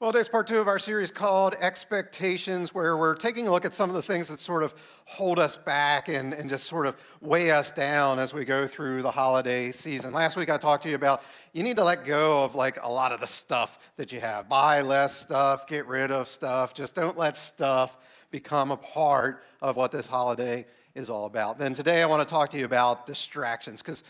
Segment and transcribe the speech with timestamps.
[0.00, 3.74] Well, today's part two of our series called Expectations, where we're taking a look at
[3.74, 6.96] some of the things that sort of hold us back and, and just sort of
[7.20, 10.14] weigh us down as we go through the holiday season.
[10.14, 12.88] Last week I talked to you about you need to let go of like a
[12.88, 14.48] lot of the stuff that you have.
[14.48, 16.72] Buy less stuff, get rid of stuff.
[16.72, 17.98] Just don't let stuff
[18.30, 20.64] become a part of what this holiday
[20.94, 21.58] is all about.
[21.58, 24.02] Then today I want to talk to you about distractions because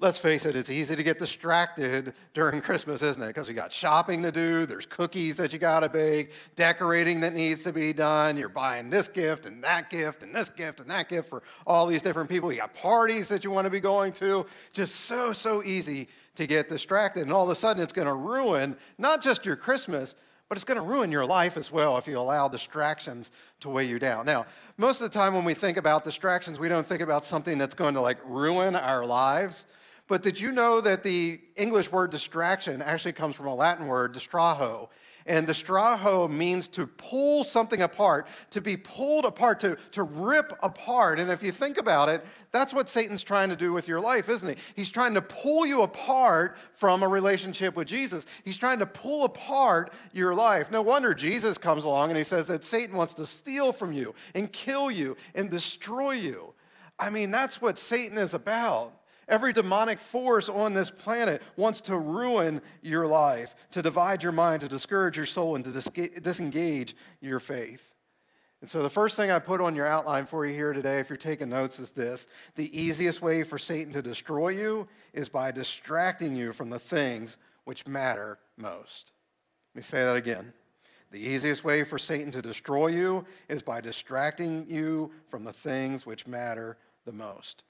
[0.00, 3.28] let's face it, it's easy to get distracted during Christmas, isn't it?
[3.28, 7.34] Because we got shopping to do, there's cookies that you got to bake, decorating that
[7.34, 8.36] needs to be done.
[8.36, 11.86] You're buying this gift and that gift and this gift and that gift for all
[11.86, 12.50] these different people.
[12.50, 14.46] You got parties that you want to be going to.
[14.72, 17.24] Just so, so easy to get distracted.
[17.24, 20.14] And all of a sudden, it's going to ruin not just your Christmas,
[20.48, 23.30] but it's going to ruin your life as well if you allow distractions
[23.60, 24.24] to weigh you down.
[24.24, 24.46] Now,
[24.78, 27.74] most of the time when we think about distractions, we don't think about something that's
[27.74, 29.66] going to like ruin our lives.
[30.10, 34.12] But did you know that the English word distraction actually comes from a Latin word,
[34.12, 34.88] distraho?
[35.24, 41.20] And distraho means to pull something apart, to be pulled apart, to, to rip apart.
[41.20, 44.28] And if you think about it, that's what Satan's trying to do with your life,
[44.28, 44.56] isn't he?
[44.74, 48.26] He's trying to pull you apart from a relationship with Jesus.
[48.44, 50.72] He's trying to pull apart your life.
[50.72, 54.12] No wonder Jesus comes along and he says that Satan wants to steal from you
[54.34, 56.52] and kill you and destroy you.
[56.98, 58.99] I mean, that's what Satan is about.
[59.30, 64.62] Every demonic force on this planet wants to ruin your life, to divide your mind,
[64.62, 67.94] to discourage your soul, and to disengage your faith.
[68.60, 71.08] And so, the first thing I put on your outline for you here today, if
[71.08, 75.52] you're taking notes, is this the easiest way for Satan to destroy you is by
[75.52, 79.12] distracting you from the things which matter most.
[79.72, 80.52] Let me say that again.
[81.12, 86.04] The easiest way for Satan to destroy you is by distracting you from the things
[86.04, 87.62] which matter the most.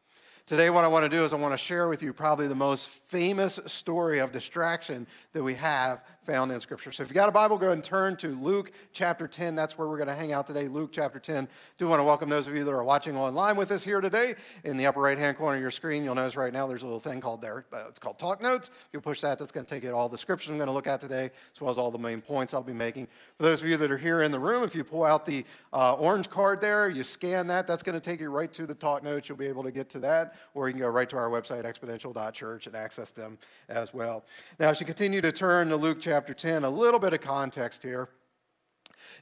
[0.47, 2.55] Today, what I want to do is I want to share with you probably the
[2.55, 6.93] most famous story of distraction that we have found in Scripture.
[6.93, 9.55] So if you got a Bible, go and turn to Luke chapter 10.
[9.55, 11.49] That's where we're going to hang out today, Luke chapter 10.
[11.77, 14.37] Do want to welcome those of you that are watching online with us here today.
[14.63, 17.01] In the upper right-hand corner of your screen, you'll notice right now there's a little
[17.01, 17.65] thing called there.
[17.73, 18.69] Uh, it's called Talk Notes.
[18.69, 20.69] If you push that, that's going to take you to all the scriptures I'm going
[20.69, 23.09] to look at today, as well as all the main points I'll be making.
[23.37, 25.45] For those of you that are here in the room, if you pull out the
[25.73, 28.75] uh, orange card there, you scan that, that's going to take you right to the
[28.75, 29.29] Talk Notes.
[29.29, 31.65] You'll be able to get to that, or you can go right to our website,
[31.65, 34.25] exponential.church, and access them as well.
[34.59, 37.83] Now, as you continue to turn to Luke chapter 10, a little bit of context
[37.83, 38.09] here.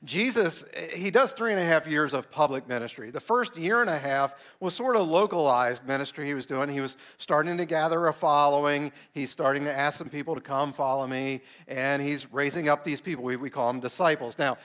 [0.05, 0.65] Jesus,
[0.95, 3.11] he does three and a half years of public ministry.
[3.11, 6.69] The first year and a half was sort of localized ministry he was doing.
[6.69, 8.93] He was starting to gather a following.
[9.13, 13.01] He's starting to ask some people to come follow me, and he's raising up these
[13.01, 13.25] people.
[13.25, 14.39] We, we call them disciples.
[14.39, 14.59] Now,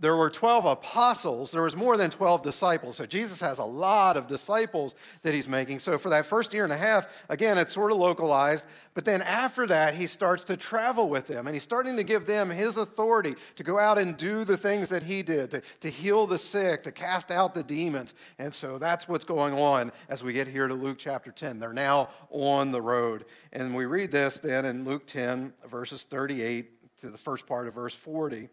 [0.00, 1.52] there were 12 apostles.
[1.52, 2.96] There was more than 12 disciples.
[2.96, 5.78] So Jesus has a lot of disciples that he's making.
[5.78, 8.66] So for that first year and a half, again, it's sort of localized.
[8.94, 11.46] But then after that, he starts to travel with them.
[11.46, 14.88] And he's starting to give them his authority to go out and do the things
[14.88, 18.14] that he did, to, to heal the sick, to cast out the demons.
[18.40, 21.60] And so that's what's going on as we get here to Luke chapter 10.
[21.60, 23.26] They're now on the road.
[23.52, 27.74] And we read this then in Luke 10, verses 38 to the first part of
[27.74, 28.48] verse 40.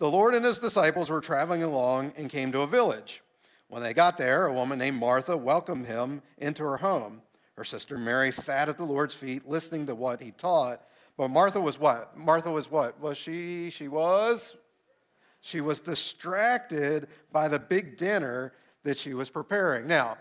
[0.00, 3.22] The Lord and his disciples were traveling along and came to a village.
[3.68, 7.20] When they got there, a woman named Martha welcomed him into her home.
[7.54, 10.80] Her sister Mary sat at the Lord's feet listening to what he taught.
[11.18, 12.16] But Martha was what?
[12.16, 12.98] Martha was what?
[12.98, 13.68] Was she?
[13.68, 14.56] She was?
[15.42, 19.86] She was distracted by the big dinner that she was preparing.
[19.86, 20.16] Now,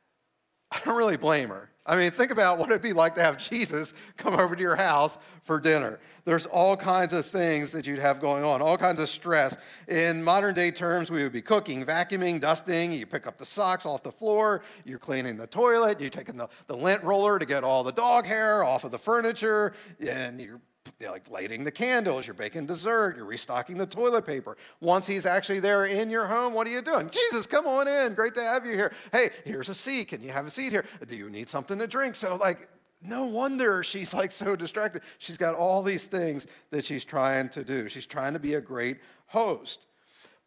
[0.70, 1.68] I don't really blame her.
[1.90, 4.76] I mean, think about what it'd be like to have Jesus come over to your
[4.76, 5.98] house for dinner.
[6.24, 9.56] There's all kinds of things that you'd have going on, all kinds of stress.
[9.88, 12.92] In modern day terms, we would be cooking, vacuuming, dusting.
[12.92, 14.62] You pick up the socks off the floor.
[14.84, 16.00] You're cleaning the toilet.
[16.00, 18.98] You're taking the, the lint roller to get all the dog hair off of the
[18.98, 19.72] furniture.
[19.98, 20.60] And you're
[20.98, 24.56] you're like lighting the candles, you're baking dessert, you're restocking the toilet paper.
[24.80, 27.10] Once he's actually there in your home, what are you doing?
[27.10, 28.14] Jesus, come on in.
[28.14, 28.92] Great to have you here.
[29.12, 30.08] Hey, here's a seat.
[30.08, 30.84] Can you have a seat here?
[31.06, 32.14] Do you need something to drink?
[32.14, 32.68] So, like,
[33.02, 35.02] no wonder she's like so distracted.
[35.18, 37.88] She's got all these things that she's trying to do.
[37.88, 39.86] She's trying to be a great host.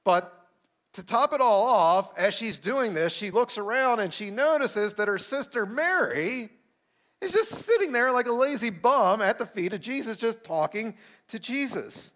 [0.04, 0.48] But
[0.94, 4.94] to top it all off, as she's doing this, she looks around and she notices
[4.96, 6.50] that her sister Mary
[7.24, 10.94] He's just sitting there like a lazy bum at the feet of Jesus, just talking
[11.30, 12.12] to Jesus.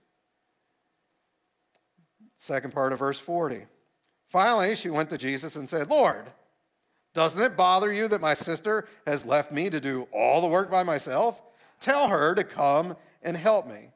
[2.38, 3.62] Second part of verse 40.
[4.28, 6.26] Finally, she went to Jesus and said, Lord,
[7.14, 10.70] doesn't it bother you that my sister has left me to do all the work
[10.70, 11.42] by myself?
[11.80, 13.92] Tell her to come and help me.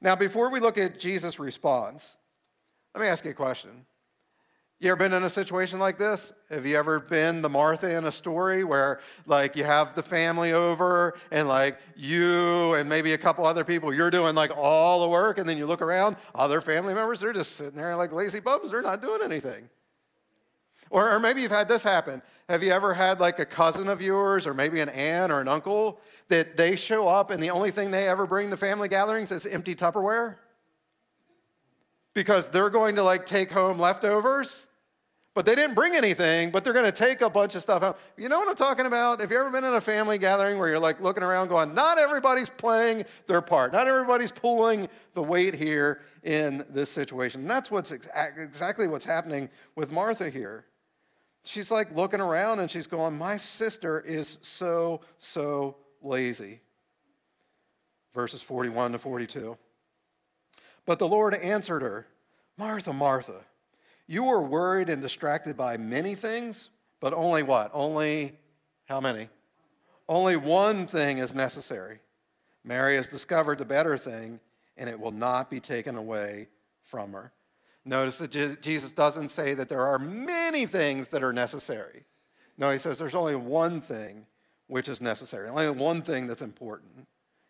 [0.00, 2.14] Now, before we look at Jesus' response,
[2.94, 3.86] let me ask you a question.
[4.80, 6.32] You ever been in a situation like this?
[6.50, 10.52] Have you ever been the Martha in a story where, like, you have the family
[10.52, 15.08] over and, like, you and maybe a couple other people, you're doing, like, all the
[15.08, 18.40] work, and then you look around, other family members, they're just sitting there like lazy
[18.40, 19.70] bums, they're not doing anything.
[20.90, 22.20] Or, or maybe you've had this happen.
[22.48, 25.48] Have you ever had, like, a cousin of yours, or maybe an aunt or an
[25.48, 25.98] uncle,
[26.28, 29.46] that they show up and the only thing they ever bring to family gatherings is
[29.46, 30.36] empty Tupperware?
[32.14, 34.66] Because they're going to, like, take home leftovers?
[35.34, 37.98] But they didn't bring anything, but they're going to take a bunch of stuff out.
[38.16, 39.20] You know what I'm talking about?
[39.20, 41.98] Have you ever been in a family gathering where you're like looking around going, not
[41.98, 47.42] everybody's playing their part, not everybody's pulling the weight here in this situation.
[47.42, 50.64] And that's what's exactly what's happening with Martha here.
[51.44, 56.60] She's like looking around and she's going, My sister is so, so lazy.
[58.14, 59.58] Verses 41 to 42.
[60.86, 62.06] But the Lord answered her,
[62.58, 63.40] Martha, Martha.
[64.06, 66.70] You are worried and distracted by many things,
[67.00, 67.70] but only what?
[67.72, 68.38] Only
[68.84, 69.28] how many?
[70.08, 72.00] Only one thing is necessary.
[72.64, 74.40] Mary has discovered the better thing,
[74.76, 76.48] and it will not be taken away
[76.82, 77.32] from her.
[77.86, 82.04] Notice that Jesus doesn't say that there are many things that are necessary.
[82.56, 84.26] No, he says there's only one thing
[84.66, 87.06] which is necessary, only one thing that's important.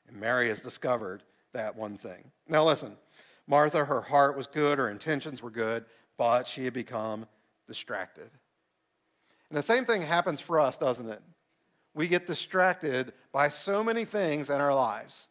[0.09, 1.23] And Mary has discovered
[1.53, 2.31] that one thing.
[2.49, 2.97] Now, listen,
[3.46, 5.85] Martha, her heart was good, her intentions were good,
[6.17, 7.26] but she had become
[7.67, 8.31] distracted.
[9.50, 11.23] And the same thing happens for us, doesn't it?
[11.94, 15.29] We get distracted by so many things in our lives.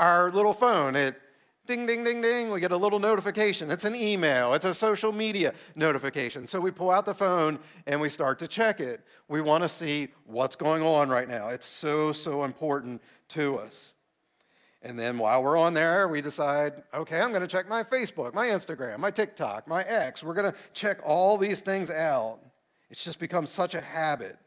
[0.00, 1.20] Our little phone, it
[1.68, 3.70] ding, ding, ding, ding, we get a little notification.
[3.70, 6.46] It's an email, it's a social media notification.
[6.46, 9.02] So we pull out the phone and we start to check it.
[9.28, 11.48] We want to see what's going on right now.
[11.48, 13.94] It's so, so important to us.
[14.82, 18.32] And then while we're on there, we decide, okay, I'm going to check my Facebook,
[18.32, 20.22] my Instagram, my TikTok, my X.
[20.22, 22.38] We're going to check all these things out.
[22.90, 24.38] It's just become such a habit.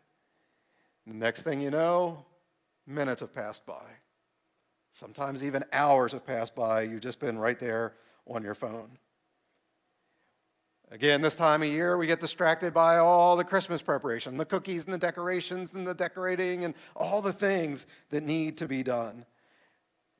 [1.05, 2.25] The next thing you know,
[2.87, 3.83] minutes have passed by.
[4.93, 6.83] Sometimes even hours have passed by.
[6.83, 7.93] You've just been right there
[8.25, 8.97] on your phone.
[10.91, 14.83] Again, this time of year, we get distracted by all the Christmas preparation, the cookies
[14.83, 19.25] and the decorations and the decorating and all the things that need to be done.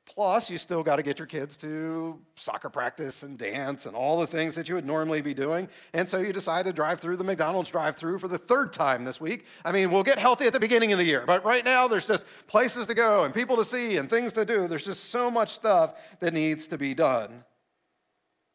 [0.04, 4.20] Plus, you still got to get your kids to soccer practice and dance and all
[4.20, 5.68] the things that you would normally be doing.
[5.94, 9.04] And so you decide to drive through the McDonald's drive through for the third time
[9.04, 9.46] this week.
[9.64, 12.06] I mean, we'll get healthy at the beginning of the year, but right now there's
[12.06, 14.66] just places to go and people to see and things to do.
[14.66, 17.44] There's just so much stuff that needs to be done.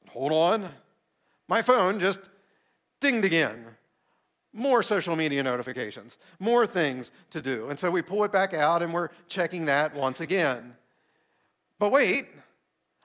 [0.10, 0.70] Hold on.
[1.48, 2.30] My phone just
[3.00, 3.66] dinged again.
[4.54, 7.70] More social media notifications, more things to do.
[7.70, 10.76] And so we pull it back out and we're checking that once again.
[11.80, 12.28] But wait,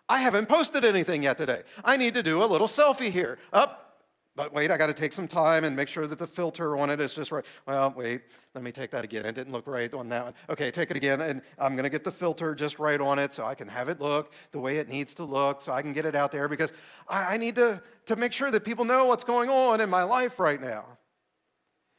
[0.09, 1.63] I haven't posted anything yet today.
[1.85, 3.39] I need to do a little selfie here.
[3.53, 3.93] Up.
[4.35, 6.89] But wait, I got to take some time and make sure that the filter on
[6.89, 7.45] it is just right.
[7.67, 8.23] Well, wait,
[8.55, 9.27] let me take that again.
[9.27, 10.35] It didn't look right on that one.
[10.49, 13.35] Okay, take it again, and I'm going to get the filter just right on it
[13.35, 15.93] so I can have it look the way it needs to look, so I can
[15.93, 16.73] get it out there because
[17.09, 20.03] I, I need to, to make sure that people know what's going on in my
[20.03, 20.87] life right now.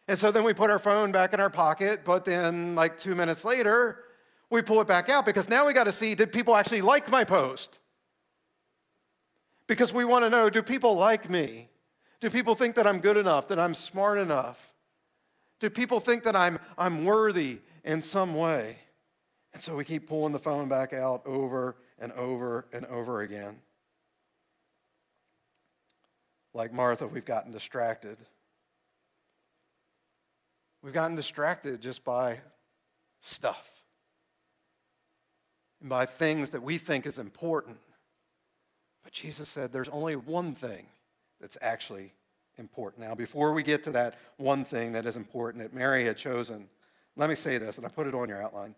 [0.07, 3.13] And so then we put our phone back in our pocket, but then, like two
[3.13, 4.05] minutes later,
[4.53, 7.09] we pull it back out because now we got to see did people actually like
[7.09, 7.79] my post?
[9.67, 11.69] Because we want to know do people like me?
[12.21, 14.73] Do people think that I'm good enough, that I'm smart enough?
[15.59, 18.77] Do people think that I'm, I'm worthy in some way?
[19.53, 23.57] And so we keep pulling the phone back out over and over and over again.
[26.53, 28.17] Like Martha, we've gotten distracted.
[30.83, 32.39] We've gotten distracted just by
[33.19, 33.72] stuff
[35.83, 37.77] and by things that we think is important.
[39.03, 40.87] But Jesus said there's only one thing
[41.41, 42.13] that's actually
[42.57, 43.05] important.
[43.05, 46.69] Now, before we get to that one thing that is important that Mary had chosen,
[47.17, 48.75] let me say this, and I put it on your outline.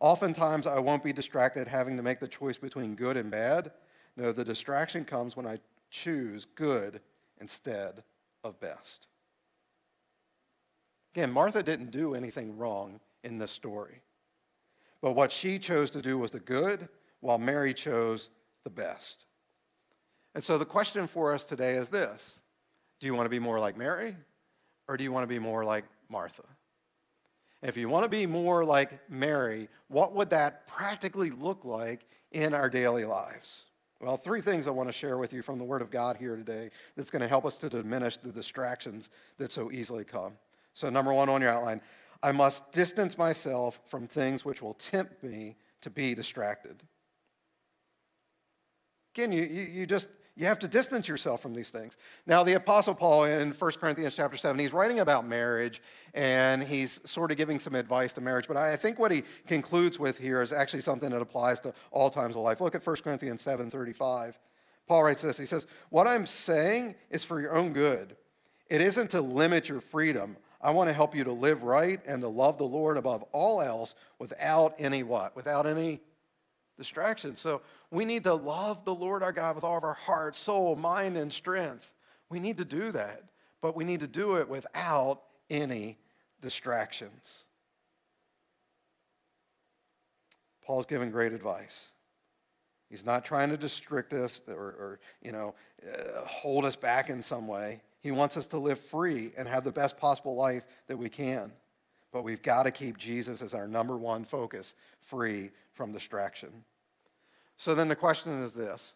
[0.00, 3.70] Oftentimes, I won't be distracted having to make the choice between good and bad.
[4.16, 5.58] No, the distraction comes when I
[5.90, 7.00] choose good
[7.38, 8.02] instead
[8.42, 9.08] of best.
[11.14, 14.00] Again, Martha didn't do anything wrong in this story.
[15.06, 16.88] But what she chose to do was the good,
[17.20, 18.28] while Mary chose
[18.64, 19.24] the best.
[20.34, 22.40] And so the question for us today is this
[22.98, 24.16] Do you want to be more like Mary,
[24.88, 26.42] or do you want to be more like Martha?
[27.62, 32.52] If you want to be more like Mary, what would that practically look like in
[32.52, 33.66] our daily lives?
[34.00, 36.34] Well, three things I want to share with you from the Word of God here
[36.34, 40.32] today that's going to help us to diminish the distractions that so easily come.
[40.72, 41.80] So, number one on your outline
[42.22, 46.82] I must distance myself from things which will tempt me to be distracted.
[49.14, 50.08] Again, you, you, you just
[50.38, 51.96] You have to distance yourself from these things.
[52.26, 55.80] Now, the Apostle Paul in 1 Corinthians chapter 7, he's writing about marriage
[56.12, 58.46] and he's sort of giving some advice to marriage.
[58.46, 62.10] But I think what he concludes with here is actually something that applies to all
[62.10, 62.60] times of life.
[62.60, 64.38] Look at 1 Corinthians 7 35.
[64.86, 68.16] Paul writes this He says, What I'm saying is for your own good.
[68.68, 70.36] It isn't to limit your freedom.
[70.60, 73.60] I want to help you to live right and to love the Lord above all
[73.60, 75.36] else without any what?
[75.36, 76.00] Without any
[76.76, 77.38] distractions.
[77.38, 80.76] So we need to love the Lord our God with all of our heart, soul,
[80.76, 81.92] mind, and strength.
[82.28, 83.22] We need to do that,
[83.60, 85.98] but we need to do it without any
[86.40, 87.44] distractions.
[90.64, 91.92] Paul's giving great advice.
[92.90, 95.54] He's not trying to restrict us or, or you know,
[95.86, 97.80] uh, hold us back in some way.
[98.06, 101.50] He wants us to live free and have the best possible life that we can.
[102.12, 106.50] But we've got to keep Jesus as our number one focus, free from distraction.
[107.56, 108.94] So then the question is this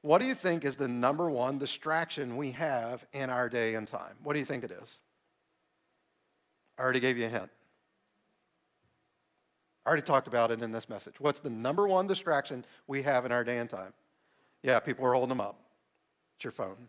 [0.00, 3.86] What do you think is the number one distraction we have in our day and
[3.86, 4.16] time?
[4.24, 5.02] What do you think it is?
[6.76, 7.50] I already gave you a hint.
[9.86, 11.20] I already talked about it in this message.
[11.20, 13.92] What's the number one distraction we have in our day and time?
[14.64, 15.60] Yeah, people are holding them up.
[16.34, 16.88] It's your phone.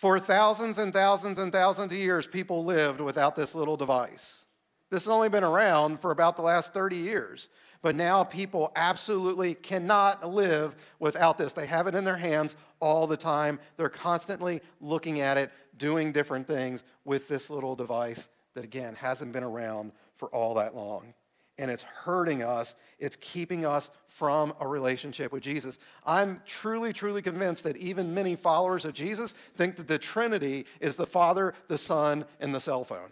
[0.00, 4.46] For thousands and thousands and thousands of years, people lived without this little device.
[4.88, 7.50] This has only been around for about the last 30 years.
[7.82, 11.52] But now people absolutely cannot live without this.
[11.52, 13.60] They have it in their hands all the time.
[13.76, 19.32] They're constantly looking at it, doing different things with this little device that, again, hasn't
[19.32, 21.12] been around for all that long.
[21.58, 22.74] And it's hurting us.
[23.00, 25.78] It's keeping us from a relationship with Jesus.
[26.06, 30.96] I'm truly, truly convinced that even many followers of Jesus think that the Trinity is
[30.96, 33.10] the Father, the Son, and the cell phone.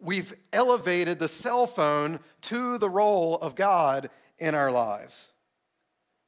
[0.00, 5.30] We've elevated the cell phone to the role of God in our lives.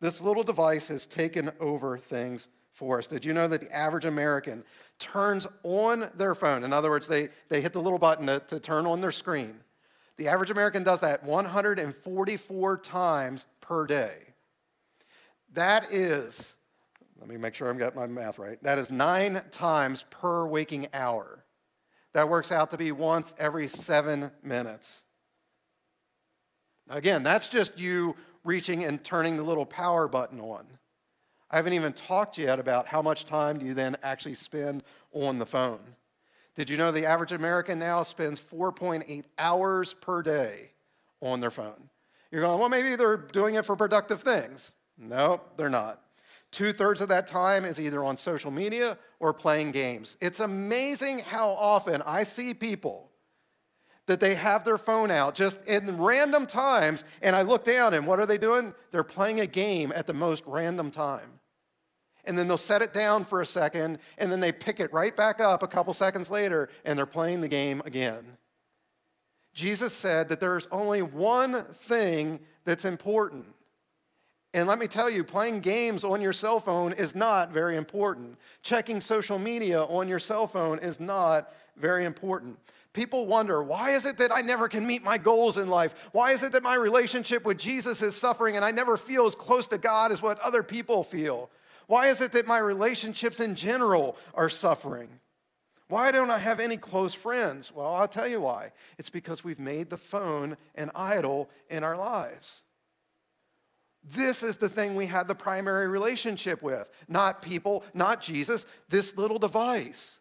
[0.01, 3.07] This little device has taken over things for us.
[3.07, 4.63] Did you know that the average American
[4.99, 6.63] turns on their phone?
[6.63, 9.59] In other words, they, they hit the little button to, to turn on their screen.
[10.17, 14.15] The average American does that 144 times per day.
[15.53, 16.55] That is,
[17.21, 20.89] let me make sure I've got my math right, that is nine times per waking
[20.95, 21.45] hour.
[22.13, 25.05] That works out to be once every seven minutes.
[26.89, 30.67] Again, that's just you reaching and turning the little power button on.
[31.51, 34.83] I haven't even talked yet about how much time do you then actually spend
[35.13, 35.81] on the phone.
[36.57, 40.71] Did you know the average American now spends 4.8 hours per day
[41.21, 41.91] on their phone?
[42.31, 44.73] You're going, well, maybe they're doing it for productive things.
[44.99, 46.03] No, they're not.
[46.51, 50.17] Two thirds of that time is either on social media or playing games.
[50.21, 53.11] It's amazing how often I see people
[54.07, 58.07] that they have their phone out just in random times, and I look down and
[58.07, 58.73] what are they doing?
[58.93, 61.36] They're playing a game at the most random time.
[62.27, 65.17] And then they'll set it down for a second, and then they pick it right
[65.17, 68.25] back up a couple seconds later, and they're playing the game again.
[69.55, 73.47] Jesus said that there's only one thing that's important.
[74.53, 78.39] And let me tell you, playing games on your cell phone is not very important.
[78.63, 82.59] Checking social media on your cell phone is not very important.
[82.93, 85.95] People wonder, why is it that I never can meet my goals in life?
[86.13, 89.35] Why is it that my relationship with Jesus is suffering and I never feel as
[89.35, 91.51] close to God as what other people feel?
[91.87, 95.09] Why is it that my relationships in general are suffering?
[95.89, 97.73] Why don't I have any close friends?
[97.73, 98.73] Well, I'll tell you why.
[98.99, 102.63] It's because we've made the phone an idol in our lives.
[104.03, 109.17] This is the thing we had the primary relationship with, not people, not Jesus, this
[109.17, 110.21] little device.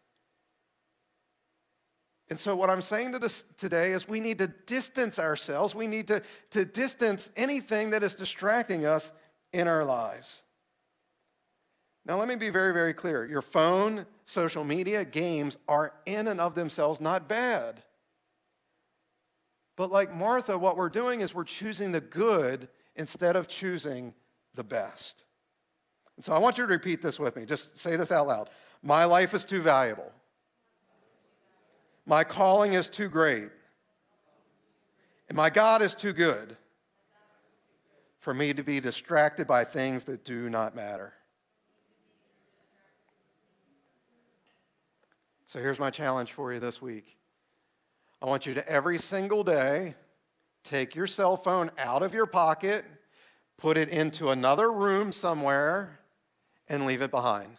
[2.30, 5.76] And so, what I'm saying to today is we need to distance ourselves.
[5.76, 9.12] We need to, to distance anything that is distracting us
[9.54, 10.42] in our lives.
[12.06, 13.26] Now, let me be very, very clear.
[13.26, 17.82] Your phone, social media, games are in and of themselves not bad.
[19.76, 24.14] But like Martha, what we're doing is we're choosing the good instead of choosing
[24.54, 25.24] the best.
[26.16, 27.46] And so I want you to repeat this with me.
[27.46, 28.50] Just say this out loud.
[28.84, 30.12] My life is too valuable.
[32.06, 33.50] My calling is too great.
[35.28, 36.56] And my God is too good
[38.20, 41.14] for me to be distracted by things that do not matter.
[45.46, 47.18] So here's my challenge for you this week.
[48.22, 49.96] I want you to every single day
[50.64, 52.86] take your cell phone out of your pocket,
[53.58, 56.00] put it into another room somewhere,
[56.68, 57.58] and leave it behind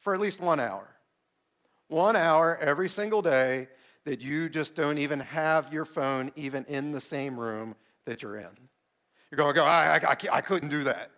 [0.00, 0.96] for at least one hour
[1.88, 3.68] one hour every single day
[4.04, 8.36] that you just don't even have your phone even in the same room that you're
[8.36, 8.48] in.
[9.30, 11.10] You're going to go, I, I, I, couldn't do that.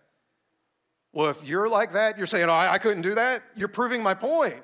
[1.13, 4.01] Well, if you're like that, you're saying, oh, I, I couldn't do that, you're proving
[4.01, 4.61] my point.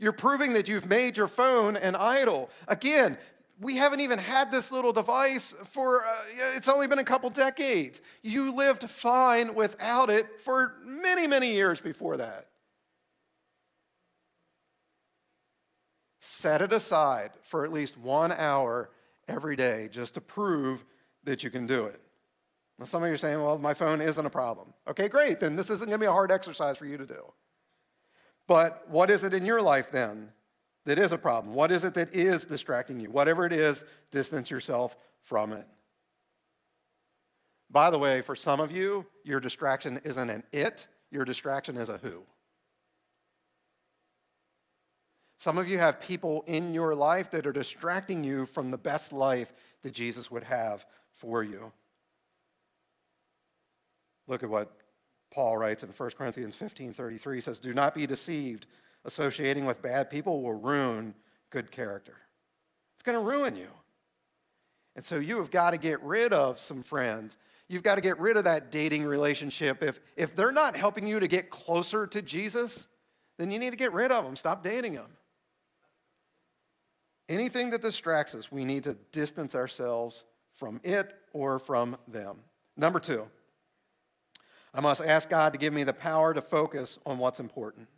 [0.00, 2.48] You're proving that you've made your phone an idol.
[2.66, 3.18] Again,
[3.60, 6.14] we haven't even had this little device for, uh,
[6.56, 8.00] it's only been a couple decades.
[8.22, 12.46] You lived fine without it for many, many years before that.
[16.20, 18.88] Set it aside for at least one hour
[19.28, 20.82] every day just to prove
[21.24, 22.00] that you can do it.
[22.78, 24.72] Now, some of you are saying, well, my phone isn't a problem.
[24.88, 25.40] Okay, great.
[25.40, 27.20] Then this isn't to be a hard exercise for you to do.
[28.50, 30.28] But what is it in your life then
[30.84, 31.54] that is a problem?
[31.54, 33.08] What is it that is distracting you?
[33.08, 35.64] Whatever it is, distance yourself from it.
[37.70, 41.90] By the way, for some of you, your distraction isn't an it, your distraction is
[41.90, 42.24] a who.
[45.38, 49.12] Some of you have people in your life that are distracting you from the best
[49.12, 49.52] life
[49.82, 51.70] that Jesus would have for you.
[54.26, 54.76] Look at what
[55.30, 57.36] Paul writes in 1 Corinthians 15 33.
[57.36, 58.66] He says, Do not be deceived.
[59.04, 61.14] Associating with bad people will ruin
[61.48, 62.16] good character.
[62.94, 63.68] It's going to ruin you.
[64.94, 67.38] And so you have got to get rid of some friends.
[67.68, 69.82] You've got to get rid of that dating relationship.
[69.82, 72.88] If, if they're not helping you to get closer to Jesus,
[73.38, 74.36] then you need to get rid of them.
[74.36, 75.10] Stop dating them.
[77.28, 80.24] Anything that distracts us, we need to distance ourselves
[80.56, 82.40] from it or from them.
[82.76, 83.28] Number two,
[84.72, 87.88] I must ask God to give me the power to focus on what's important.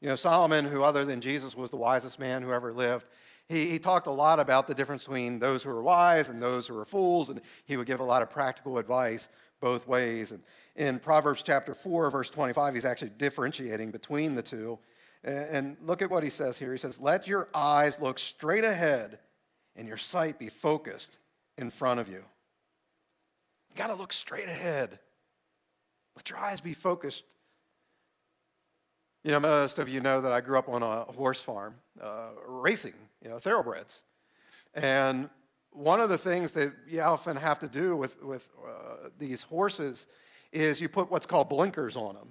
[0.00, 3.08] You know, Solomon, who other than Jesus was the wisest man who ever lived,
[3.48, 6.68] he, he talked a lot about the difference between those who are wise and those
[6.68, 9.28] who are fools, and he would give a lot of practical advice
[9.60, 10.32] both ways.
[10.32, 10.42] And
[10.76, 14.78] in Proverbs chapter 4, verse 25, he's actually differentiating between the two.
[15.24, 16.72] And look at what he says here.
[16.72, 19.18] He says, Let your eyes look straight ahead
[19.74, 21.18] and your sight be focused
[21.56, 22.22] in front of you.
[23.70, 25.00] You got to look straight ahead.
[26.28, 27.24] Your eyes be focused.
[29.24, 32.30] You know, most of you know that I grew up on a horse farm, uh,
[32.46, 34.02] racing, you know, thoroughbreds.
[34.74, 35.28] And
[35.70, 40.06] one of the things that you often have to do with, with uh, these horses
[40.52, 42.28] is you put what's called blinkers on them.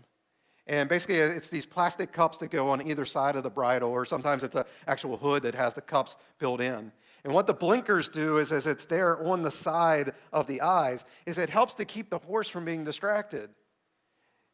[0.66, 4.06] And basically, it's these plastic cups that go on either side of the bridle, or
[4.06, 6.92] sometimes it's an actual hood that has the cups built in.
[7.24, 11.06] And what the blinkers do is, as it's there on the side of the eyes,
[11.26, 13.50] is it helps to keep the horse from being distracted.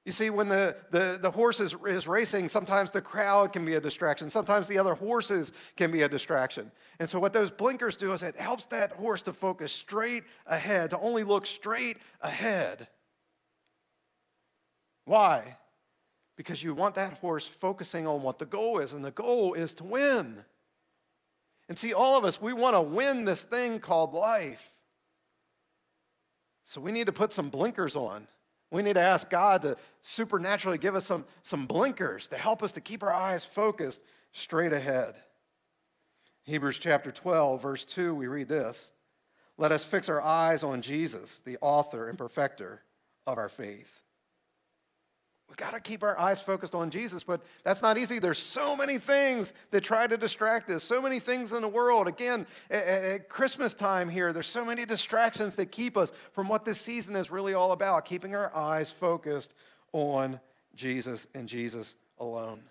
[0.06, 3.76] You see, when the, the, the horse is, is racing, sometimes the crowd can be
[3.76, 4.30] a distraction.
[4.30, 6.72] Sometimes the other horses can be a distraction.
[7.00, 10.90] And so, what those blinkers do is it helps that horse to focus straight ahead,
[10.90, 12.88] to only look straight ahead.
[15.06, 15.58] Why?
[16.36, 19.74] because you want that horse focusing on what the goal is, and the goal is
[19.76, 20.44] to win.
[21.70, 24.74] And see, all of us, we want to win this thing called life.
[26.66, 28.28] So we need to put some blinkers on.
[28.74, 32.72] We need to ask God to supernaturally give us some, some blinkers to help us
[32.72, 35.14] to keep our eyes focused straight ahead.
[36.42, 38.92] Hebrews chapter 12, verse 2, we read this
[39.58, 42.82] Let us fix our eyes on Jesus, the author and perfecter
[43.28, 44.03] of our faith.
[45.54, 48.18] We've got to keep our eyes focused on Jesus, but that's not easy.
[48.18, 52.08] There's so many things that try to distract us, so many things in the world.
[52.08, 56.66] Again, at, at Christmas time here, there's so many distractions that keep us from what
[56.66, 59.54] this season is really all about, keeping our eyes focused
[59.92, 60.40] on
[60.74, 62.64] Jesus and Jesus alone.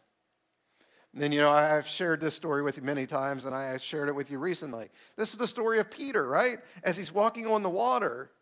[1.13, 4.09] And then, you know, I've shared this story with you many times, and I shared
[4.09, 4.89] it with you recently.
[5.17, 6.59] This is the story of Peter, right?
[6.83, 8.33] As he's walking on the water.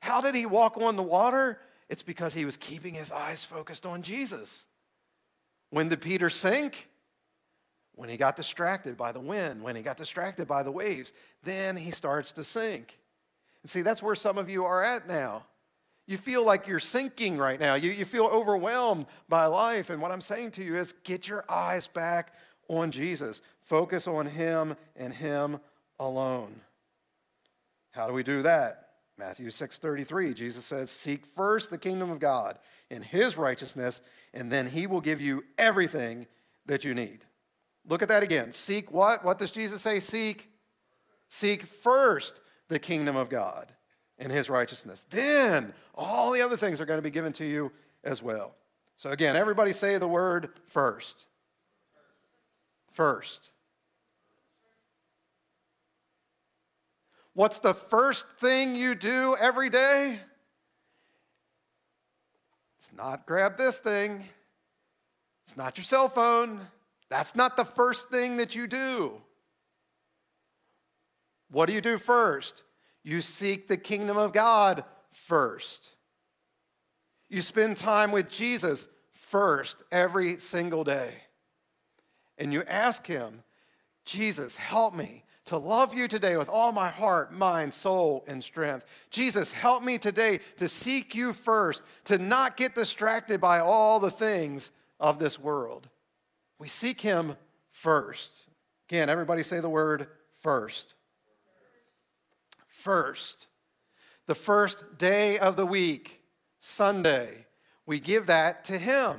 [0.00, 1.60] How did he walk on the water?
[1.90, 4.64] It's because he was keeping his eyes focused on Jesus.
[5.70, 6.88] When did Peter sink?
[7.96, 11.76] When he got distracted by the wind, when he got distracted by the waves, then
[11.76, 12.96] he starts to sink.
[13.62, 15.44] And see, that's where some of you are at now.
[16.06, 17.74] You feel like you're sinking right now.
[17.74, 19.90] You, you feel overwhelmed by life.
[19.90, 22.34] And what I'm saying to you is get your eyes back
[22.68, 23.42] on Jesus.
[23.62, 25.58] Focus on him and him
[25.98, 26.60] alone.
[27.90, 28.89] How do we do that?
[29.20, 32.58] Matthew 6:33, Jesus says, "Seek first the kingdom of God
[32.90, 34.00] and his righteousness,
[34.32, 36.26] and then he will give you everything
[36.64, 37.26] that you need."
[37.84, 38.50] Look at that again.
[38.50, 39.22] Seek what?
[39.22, 40.00] What does Jesus say?
[40.00, 40.50] Seek
[41.28, 43.72] seek first the kingdom of God
[44.18, 45.04] and his righteousness.
[45.10, 48.56] Then all the other things are going to be given to you as well.
[48.96, 51.26] So again, everybody say the word first.
[52.92, 53.52] First.
[57.34, 60.18] What's the first thing you do every day?
[62.78, 64.24] It's not grab this thing.
[65.46, 66.60] It's not your cell phone.
[67.08, 69.20] That's not the first thing that you do.
[71.50, 72.62] What do you do first?
[73.02, 75.92] You seek the kingdom of God first.
[77.28, 81.14] You spend time with Jesus first every single day.
[82.38, 83.42] And you ask Him,
[84.04, 88.84] Jesus, help me to love you today with all my heart, mind, soul, and strength.
[89.10, 94.10] Jesus, help me today to seek you first, to not get distracted by all the
[94.10, 95.88] things of this world.
[96.58, 97.36] We seek Him
[97.70, 98.48] first.
[98.88, 100.08] Again, everybody say the word
[100.42, 100.94] first.
[102.68, 103.48] First.
[104.26, 106.20] The first day of the week,
[106.60, 107.46] Sunday,
[107.86, 109.16] we give that to Him.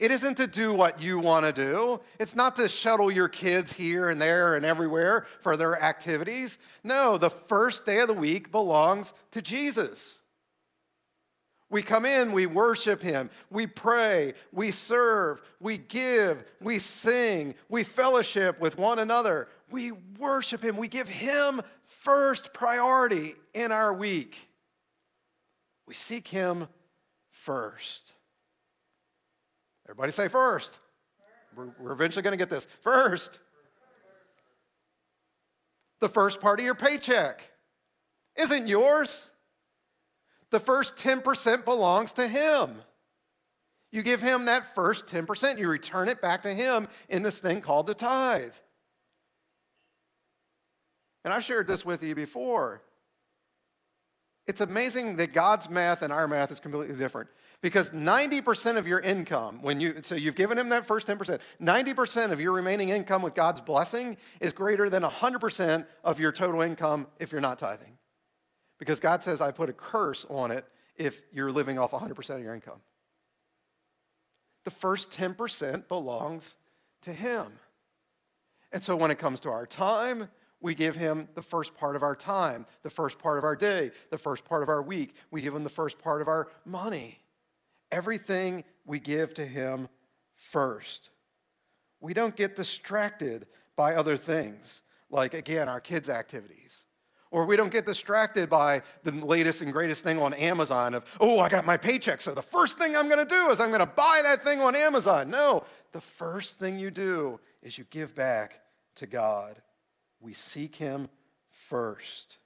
[0.00, 2.00] It isn't to do what you want to do.
[2.18, 6.58] It's not to shuttle your kids here and there and everywhere for their activities.
[6.82, 10.18] No, the first day of the week belongs to Jesus.
[11.68, 17.84] We come in, we worship Him, we pray, we serve, we give, we sing, we
[17.84, 19.48] fellowship with one another.
[19.70, 24.48] We worship Him, we give Him first priority in our week.
[25.86, 26.68] We seek Him
[27.30, 28.14] first.
[29.90, 30.78] Everybody say first.
[31.56, 32.68] We're, eventually going to get this.
[32.80, 33.40] First.
[35.98, 37.42] The first part of your paycheck
[38.36, 39.28] isn't yours.
[40.50, 42.70] The first 10% belongs to Him.
[43.90, 47.60] You give Him that first 10%, you return it back to Him in this thing
[47.60, 48.54] called the tithe.
[51.24, 52.80] And I've shared this with you before.
[54.46, 57.28] It's amazing that God's math and our math is completely different.
[57.62, 62.32] Because 90% of your income, when you, so you've given him that first 10%, 90%
[62.32, 67.06] of your remaining income with God's blessing is greater than 100% of your total income
[67.18, 67.98] if you're not tithing.
[68.78, 70.64] Because God says, I put a curse on it
[70.96, 72.80] if you're living off 100% of your income.
[74.64, 76.56] The first 10% belongs
[77.02, 77.46] to him.
[78.72, 80.28] And so when it comes to our time,
[80.62, 83.90] we give him the first part of our time, the first part of our day,
[84.10, 85.14] the first part of our week.
[85.30, 87.18] We give him the first part of our money.
[87.92, 89.88] Everything we give to Him
[90.34, 91.10] first.
[92.00, 96.84] We don't get distracted by other things, like, again, our kids' activities.
[97.30, 101.38] Or we don't get distracted by the latest and greatest thing on Amazon of, oh,
[101.38, 104.20] I got my paycheck, so the first thing I'm gonna do is I'm gonna buy
[104.24, 105.30] that thing on Amazon.
[105.30, 108.60] No, the first thing you do is you give back
[108.96, 109.62] to God.
[110.18, 111.08] We seek Him
[111.50, 112.38] first.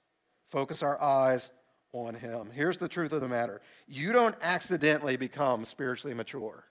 [0.49, 1.49] Focus our eyes
[1.95, 2.51] on him.
[2.53, 6.65] Here's the truth of the matter you don't accidentally become spiritually mature.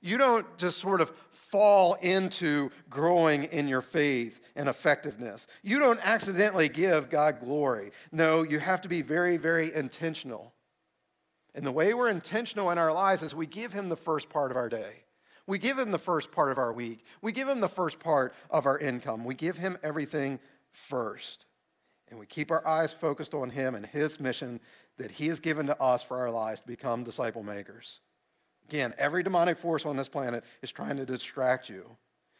[0.00, 5.46] You don't just sort of fall into growing in your faith and effectiveness.
[5.62, 7.90] You don't accidentally give God glory.
[8.12, 10.52] No, you have to be very, very intentional.
[11.54, 14.52] And the way we're intentional in our lives is we give Him the first part
[14.52, 15.02] of our day.
[15.48, 17.04] We give Him the first part of our week.
[17.20, 19.24] We give Him the first part of our income.
[19.24, 20.38] We give Him everything
[20.70, 21.46] first
[22.10, 24.60] and we keep our eyes focused on Him and His mission
[24.96, 28.00] that He has given to us for our lives to become disciple makers.
[28.68, 31.96] Again, every demonic force on this planet is trying to distract you.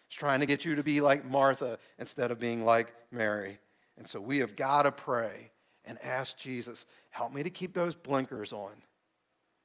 [0.06, 3.58] It's trying to get you to be like Martha instead of being like Mary.
[3.96, 5.50] And so we have got to pray
[5.84, 8.72] and ask Jesus, help me to keep those blinkers on.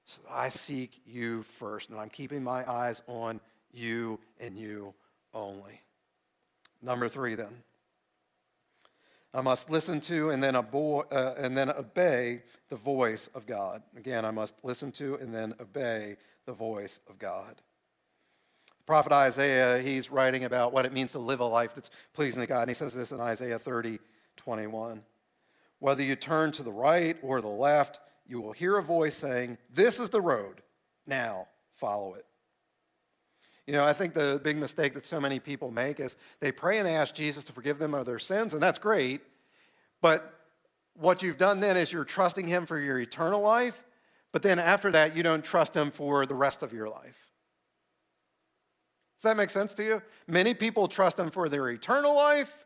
[0.05, 3.39] So I seek you first, and I'm keeping my eyes on
[3.71, 4.93] you and you
[5.33, 5.81] only.
[6.81, 7.63] Number three, then.
[9.34, 13.82] I must listen to and then, abo- uh, and then obey the voice of God.
[13.98, 17.56] Again, I must listen to and then obey the voice of God.
[18.67, 22.41] The prophet Isaiah, he's writing about what it means to live a life that's pleasing
[22.41, 22.62] to God.
[22.62, 24.00] And he says this in Isaiah 30,
[24.38, 25.02] 21.
[25.80, 29.58] Whether you turn to the right or the left, you will hear a voice saying,
[29.74, 30.62] This is the road.
[31.08, 32.26] Now follow it.
[33.65, 36.80] You know, I think the big mistake that so many people make is they pray
[36.80, 39.21] and they ask Jesus to forgive them of their sins, and that's great.
[40.02, 40.34] But
[40.95, 43.86] what you've done then is you're trusting Him for your eternal life,
[44.34, 47.32] but then after that, you don't trust Him for the rest of your life.
[49.17, 50.02] Does that make sense to you?
[50.28, 52.65] Many people trust Him for their eternal life,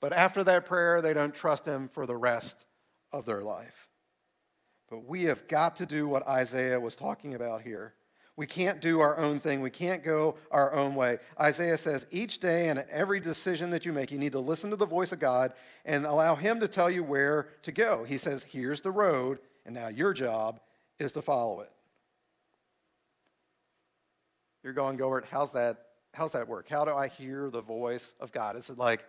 [0.00, 2.66] but after that prayer, they don't trust Him for the rest
[3.12, 3.88] of their life.
[4.90, 7.94] But we have got to do what Isaiah was talking about here.
[8.36, 9.60] We can't do our own thing.
[9.60, 11.18] We can't go our own way.
[11.38, 14.76] Isaiah says each day and every decision that you make, you need to listen to
[14.76, 15.52] the voice of God
[15.84, 18.04] and allow Him to tell you where to go.
[18.04, 20.60] He says, Here's the road, and now your job
[20.98, 21.70] is to follow it.
[24.62, 26.68] You're going, Gilbert, how's that, how's that work?
[26.68, 28.56] How do I hear the voice of God?
[28.56, 29.04] Is it like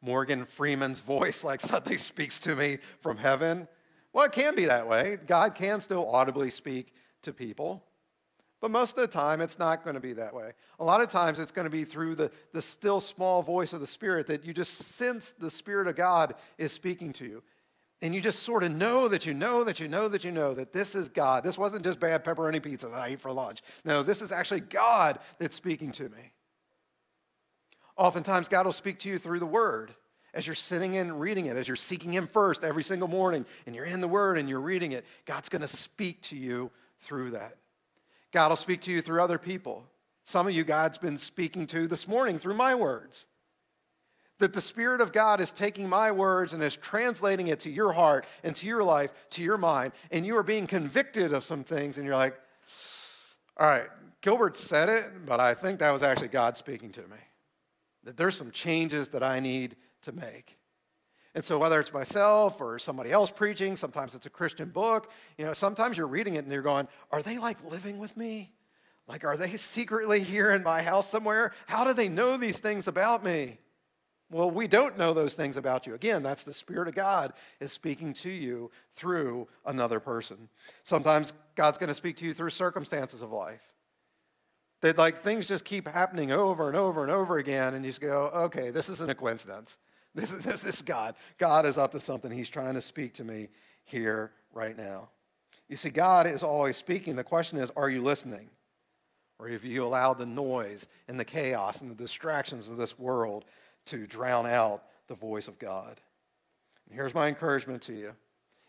[0.00, 3.68] Morgan Freeman's voice, like something speaks to me from heaven?
[4.14, 5.18] Well, it can be that way.
[5.26, 7.82] God can still audibly speak to people.
[8.64, 10.52] But most of the time, it's not going to be that way.
[10.80, 13.80] A lot of times, it's going to be through the, the still small voice of
[13.80, 17.42] the Spirit that you just sense the Spirit of God is speaking to you.
[18.00, 20.54] And you just sort of know that you know that you know that you know
[20.54, 21.44] that this is God.
[21.44, 23.60] This wasn't just bad pepperoni pizza that I ate for lunch.
[23.84, 26.32] No, this is actually God that's speaking to me.
[27.98, 29.94] Oftentimes, God will speak to you through the Word
[30.32, 33.76] as you're sitting and reading it, as you're seeking Him first every single morning, and
[33.76, 35.04] you're in the Word and you're reading it.
[35.26, 37.58] God's going to speak to you through that.
[38.34, 39.84] God will speak to you through other people.
[40.24, 43.28] Some of you, God's been speaking to this morning through my words.
[44.40, 47.92] That the Spirit of God is taking my words and is translating it to your
[47.92, 51.62] heart and to your life, to your mind, and you are being convicted of some
[51.62, 52.36] things, and you're like,
[53.56, 53.86] all right,
[54.20, 57.18] Gilbert said it, but I think that was actually God speaking to me.
[58.02, 60.58] That there's some changes that I need to make.
[61.34, 65.44] And so, whether it's myself or somebody else preaching, sometimes it's a Christian book, you
[65.44, 68.52] know, sometimes you're reading it and you're going, Are they like living with me?
[69.06, 71.52] Like, are they secretly here in my house somewhere?
[71.66, 73.58] How do they know these things about me?
[74.30, 75.94] Well, we don't know those things about you.
[75.94, 80.48] Again, that's the Spirit of God is speaking to you through another person.
[80.82, 83.62] Sometimes God's going to speak to you through circumstances of life.
[84.80, 88.00] That like things just keep happening over and over and over again, and you just
[88.00, 89.76] go, okay, this isn't a coincidence.
[90.14, 91.16] This is this, this God.
[91.38, 92.30] God is up to something.
[92.30, 93.48] He's trying to speak to me
[93.84, 95.08] here right now.
[95.68, 97.16] You see, God is always speaking.
[97.16, 98.50] The question is, are you listening?
[99.38, 103.44] Or have you allowed the noise and the chaos and the distractions of this world
[103.86, 106.00] to drown out the voice of God?
[106.86, 108.12] And here's my encouragement to you.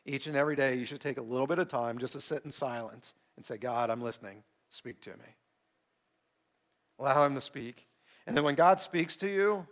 [0.05, 2.45] Each and every day, you should take a little bit of time just to sit
[2.45, 4.43] in silence and say, God, I'm listening.
[4.69, 5.35] Speak to me.
[6.99, 7.85] Allow Him to speak.
[8.25, 9.67] And then when God speaks to you,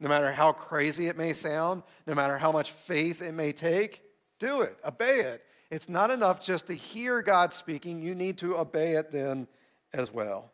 [0.00, 4.02] no matter how crazy it may sound, no matter how much faith it may take,
[4.38, 5.44] do it, obey it.
[5.70, 9.48] It's not enough just to hear God speaking, you need to obey it then
[9.92, 10.52] as well.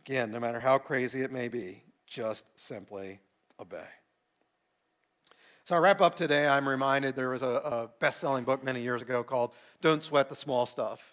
[0.00, 3.20] Again, no matter how crazy it may be, just simply
[3.60, 3.86] obey.
[5.64, 6.48] So I wrap up today.
[6.48, 10.28] I'm reminded there was a, a best selling book many years ago called Don't Sweat
[10.28, 11.11] the Small Stuff.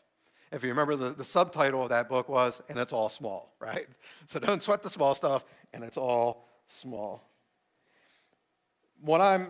[0.51, 3.87] If you remember, the, the subtitle of that book was, and it's all small, right?
[4.27, 7.23] So don't sweat the small stuff, and it's all small.
[9.01, 9.47] What I'm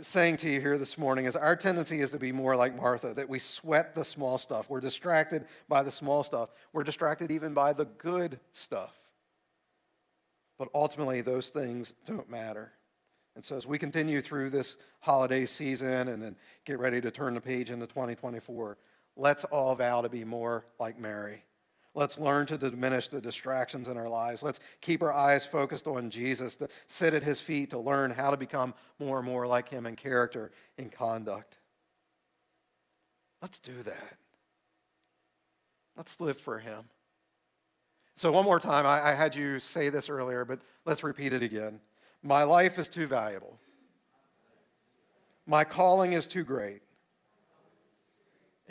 [0.00, 3.12] saying to you here this morning is our tendency is to be more like Martha,
[3.14, 4.70] that we sweat the small stuff.
[4.70, 6.50] We're distracted by the small stuff.
[6.72, 8.94] We're distracted even by the good stuff.
[10.58, 12.72] But ultimately, those things don't matter.
[13.34, 17.34] And so, as we continue through this holiday season and then get ready to turn
[17.34, 18.78] the page into 2024,
[19.16, 21.44] let's all vow to be more like Mary.
[21.94, 24.42] Let's learn to diminish the distractions in our lives.
[24.42, 28.30] Let's keep our eyes focused on Jesus, to sit at his feet, to learn how
[28.30, 31.58] to become more and more like him in character, in conduct.
[33.42, 34.16] Let's do that.
[35.96, 36.84] Let's live for him.
[38.14, 41.42] So, one more time, I, I had you say this earlier, but let's repeat it
[41.42, 41.80] again.
[42.22, 43.58] My life is too valuable,
[45.46, 46.80] my calling is too great.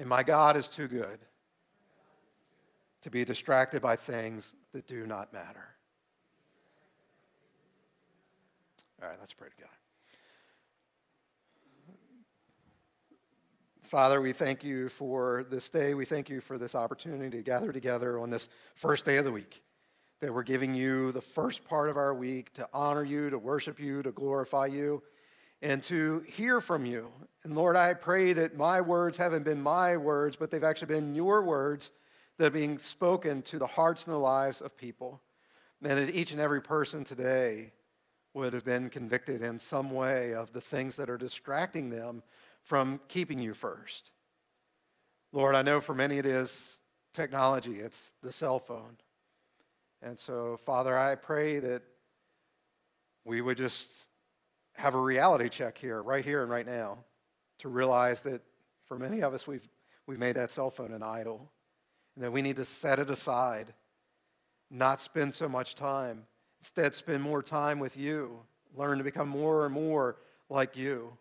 [0.01, 1.19] And my God is too good
[3.03, 5.75] to be distracted by things that do not matter.
[8.99, 9.69] All right, let's pray together.
[13.83, 15.93] Father, we thank you for this day.
[15.93, 19.31] We thank you for this opportunity to gather together on this first day of the
[19.31, 19.61] week.
[20.21, 23.79] That we're giving you the first part of our week to honor you, to worship
[23.79, 25.03] you, to glorify you
[25.61, 27.11] and to hear from you.
[27.43, 31.15] And Lord, I pray that my words haven't been my words, but they've actually been
[31.15, 31.91] your words
[32.37, 35.21] that are being spoken to the hearts and the lives of people.
[35.83, 37.73] And that each and every person today
[38.33, 42.23] would have been convicted in some way of the things that are distracting them
[42.63, 44.11] from keeping you first.
[45.33, 46.81] Lord, I know for many it is
[47.13, 48.97] technology, it's the cell phone.
[50.01, 51.83] And so, Father, I pray that
[53.25, 54.07] we would just
[54.77, 56.97] have a reality check here, right here and right now,
[57.59, 58.41] to realize that
[58.85, 59.67] for many of us, we've,
[60.07, 61.49] we've made that cell phone an idol,
[62.15, 63.73] and that we need to set it aside,
[64.69, 66.25] not spend so much time.
[66.59, 68.39] Instead, spend more time with you,
[68.75, 70.17] learn to become more and more
[70.49, 71.11] like you.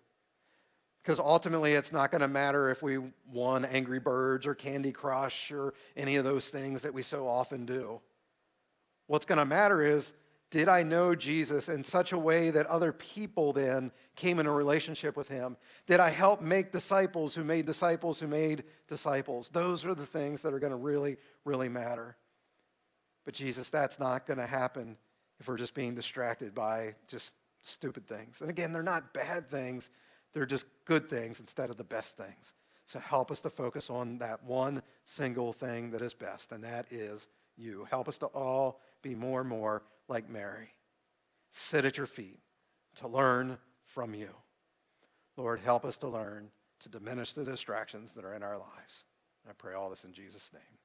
[1.03, 2.99] Because ultimately, it's not going to matter if we
[3.33, 7.65] won Angry Birds or Candy Crush or any of those things that we so often
[7.65, 8.01] do.
[9.07, 10.13] What's going to matter is
[10.51, 14.53] did I know Jesus in such a way that other people then came in a
[14.53, 15.57] relationship with him?
[15.87, 19.49] Did I help make disciples who made disciples who made disciples?
[19.51, 22.17] Those are the things that are going to really, really matter.
[23.25, 24.97] But Jesus, that's not going to happen
[25.39, 28.41] if we're just being distracted by just stupid things.
[28.41, 29.89] And again, they're not bad things,
[30.33, 32.55] they're just good things instead of the best things.
[32.87, 36.91] So help us to focus on that one single thing that is best, and that
[36.91, 37.87] is you.
[37.89, 40.75] Help us to all be more and more like Mary.
[41.53, 42.41] Sit at your feet
[42.97, 44.29] to learn from you.
[45.37, 49.05] Lord, help us to learn to diminish the distractions that are in our lives.
[49.49, 50.80] I pray all this in Jesus' name.